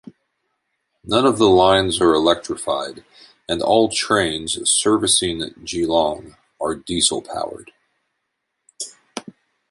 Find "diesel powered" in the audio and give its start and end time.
6.73-7.71